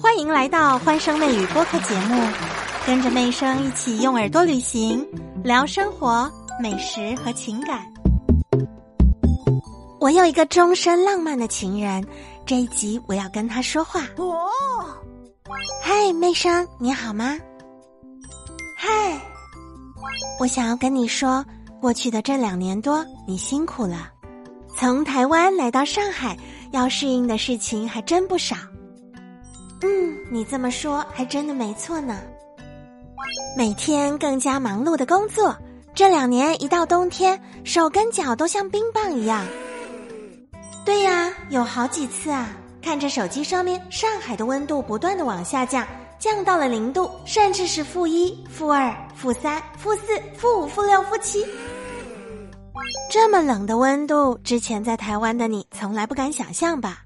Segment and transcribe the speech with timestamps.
[0.00, 2.14] 欢迎来到欢声妹语播客节目，
[2.86, 5.04] 跟着妹声一起用耳朵旅行，
[5.42, 6.30] 聊生活、
[6.62, 7.84] 美食和情感。
[9.98, 12.04] 我有一个终身浪漫的情人，
[12.46, 14.02] 这一集我要跟他说话。
[14.16, 14.48] 哦，
[15.82, 17.36] 嗨，妹生，你好吗？
[18.76, 18.88] 嗨，
[20.38, 21.44] 我想要跟你说，
[21.80, 24.08] 过去的这两年多，你辛苦了。
[24.76, 26.38] 从台湾来到上海，
[26.70, 28.54] 要适应的事情还真不少。
[29.82, 32.20] 嗯，你这么说还真的没错呢。
[33.56, 35.56] 每天更加忙碌的工作，
[35.94, 39.46] 这两年一到冬天，手跟脚都像冰棒一样。
[40.84, 42.48] 对呀，有好几次啊，
[42.80, 45.86] 看着手机上面上海的温度不断的往下降，
[46.18, 51.44] 降到了零度，甚至是负一、负二、负三、负四、负五、负六、负七。
[53.10, 57.02] 这么冷的温度，之前在台湾的你从来不敢想象吧？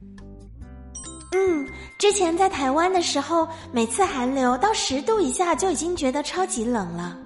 [1.33, 1.67] 嗯，
[1.99, 7.19] 之前在台湾的时候，每次寒流到十度以下就已经觉得超级冷了。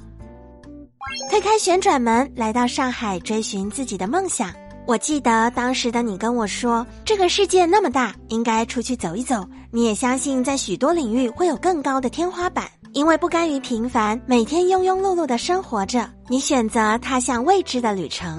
[1.31, 4.53] 推开旋转门，来到上海追寻自己的梦想。
[4.87, 9.45] 我记得当时的你跟我说，这个世界那么大，应该出去走一走。
[9.73, 12.69] 你也相信，在许多领域会有更高的天花板。
[12.93, 18.39] 因为不甘于平凡，每天庸庸碌碌的生活着，你选择踏向未知的旅程。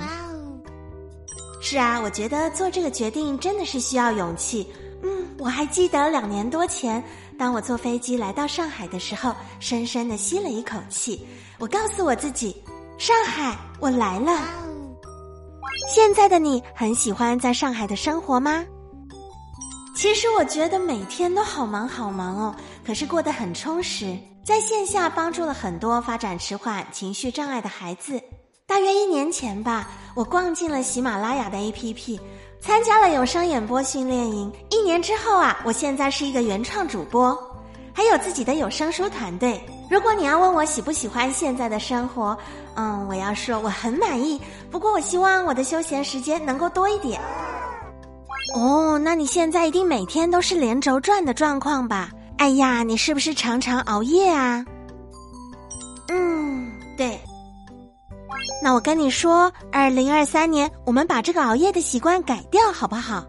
[1.62, 4.66] 是啊，我觉得做这个决定真的是需要勇气。
[5.04, 7.04] 嗯，我还记得两年多前，
[7.38, 11.28] 当我坐飞机来到上海的时候，深深的吸了一口气。
[11.60, 12.56] 我告诉我自己，
[12.98, 14.32] 上海，我来了。
[15.94, 18.66] 现在的你很喜欢在上海的生活吗？
[19.96, 24.18] 其实我觉得每天都好忙好忙哦，可是过得很充实。
[24.44, 28.22] 在线下帮助了很多发展迟缓、情绪障碍的孩子。
[28.66, 32.20] 大约一年前吧，我逛进了喜马拉雅的 APP，
[32.68, 34.52] 参加了有声演播训练营。
[34.70, 37.34] 一年之后啊，我现在是一个原创主播，
[37.94, 39.58] 还有自己的有声书团队。
[39.90, 42.38] 如果你要问我喜不喜欢现在的生活，
[42.76, 44.38] 嗯，我要说我很满意。
[44.70, 47.22] 不过我希望我的休闲时间能够多一点。
[48.54, 52.10] 哦，那你现在一定每天都是连轴转的状况吧？
[52.38, 54.66] 哎呀，你是不是常常熬夜啊？
[58.68, 63.26] 那我跟你说，二零二三年我们把这个熬夜的习惯改掉，好不好？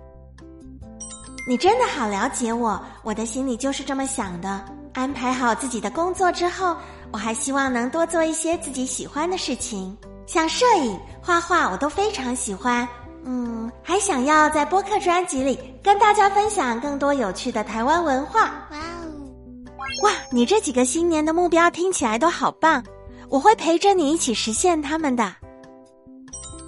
[1.46, 4.64] 你真的好了解我，我的心里就是这么想的。
[4.94, 6.76] 安排好自己的工作之后，
[7.12, 9.96] 我还希望能多做一些自己喜欢的事情，
[10.26, 12.88] 像摄影、画画，我都非常喜欢。
[13.24, 18.40] 嗯，还想要在播客专辑里跟大家分享更多有趣的台湾文化。
[18.40, 22.82] 哇哦，哇，你这几个新年的目标听起来都好棒，
[23.30, 25.34] 我会陪着你一起实现他们的。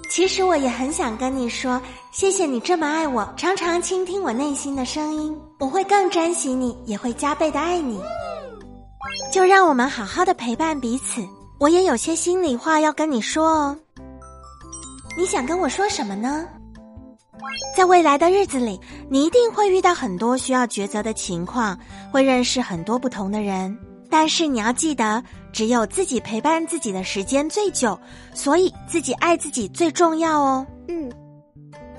[0.09, 8.01] 其实我也很想跟你说，谢谢你这么爱我，常常倾听我内心的声音，我会更珍惜你，也会加倍的爱你。
[9.31, 11.25] 就让我们好好的陪伴彼此，
[11.59, 13.77] 我也有些心里话要跟你说哦。
[15.17, 16.45] 你想跟我说什么呢？
[17.75, 18.79] 在未来的日子里，
[19.09, 21.79] 你一定会遇到很多需要抉择的情况，
[22.11, 23.77] 会认识很多不同的人。
[24.11, 25.23] 但是你要记得，
[25.53, 27.97] 只有自己陪伴自己的时间最久，
[28.33, 30.67] 所以自己爱自己最重要哦。
[30.89, 31.09] 嗯，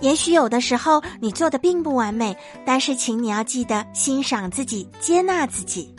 [0.00, 2.37] 也许有的时候你做的并不完美，
[2.67, 5.93] 但是请你要记得欣赏自己，接纳自己。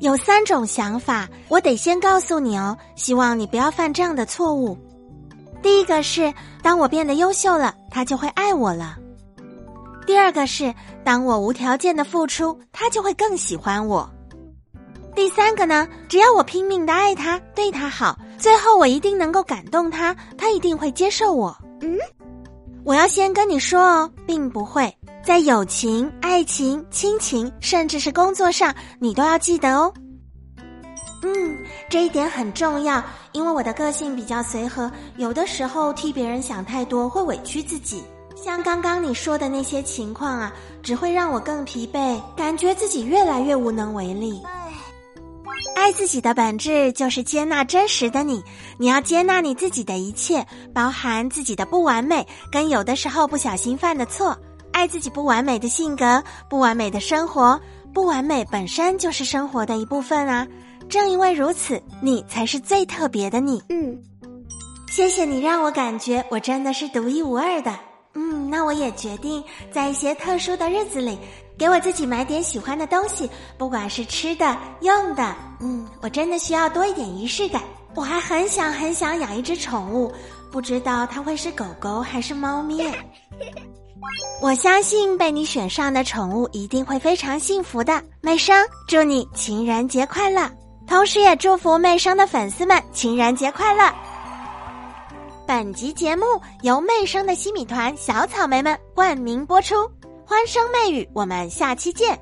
[0.00, 4.76] 有三种想法，我得先告诉你哦，希望你不要犯这样的错误。
[5.62, 8.98] 第一个是，当我变得优秀了，他就会爱我了；
[10.06, 14.06] 第二个是，当我无条件的付出，他就会更喜欢我；
[15.14, 21.56] 第三个呢，只要我拼命的爱他，对他好，最后我一定能够感动他，他一定会接受我。
[21.80, 21.96] 嗯，
[22.84, 24.92] 我要先跟你说哦，并不会
[25.24, 29.92] 在友情、爱情、亲情，甚至是工作上，你都要记得哦。
[31.22, 31.58] 嗯，
[31.88, 33.02] 这一点很重要，
[33.32, 38.02] 因为我的个性比较随和，有的时候替别人想太多会委屈自己。
[38.36, 40.52] 像刚刚你说的那些情况啊，
[40.82, 44.42] 只会让我更疲惫，感觉自己越来越无能为力。
[45.74, 48.42] 爱自己的本质就是接纳真实的你，
[48.78, 54.36] 你要接纳你自己的一切，包含自己的不完美，跟有的时候不小心犯的错。
[54.72, 57.60] 爱自己不完美的性格，不完美的生活，
[57.92, 60.46] 不完美本身就是生活的一部分啊。
[60.88, 63.62] 正因为如此，你才是最特别的你。
[63.68, 63.96] 嗯，
[64.90, 67.72] 谢谢你让我感觉我真的是独一无二的。
[68.14, 69.42] 嗯，那我也决定
[69.72, 71.18] 在一些特殊的日子里，
[71.56, 75.34] 给我自己买点喜欢的东西，不管是吃的、用的。
[75.60, 77.62] 嗯，我真的需要多一点仪式感。
[77.94, 80.12] 我还很想很想养一只宠物，
[80.50, 82.92] 不知道它会是狗狗还是猫咪。
[84.42, 88.02] 我相信被你选上的宠物一定会非常幸福的。
[88.20, 90.50] 美生，祝你情人节快乐！
[90.86, 93.90] 同时也祝福媚生的粉丝们情人节快乐。
[95.46, 96.24] 本集节目
[96.62, 99.76] 由媚生的西米团小草莓们冠名播出，
[100.26, 102.18] 欢声媚语，我们下期见。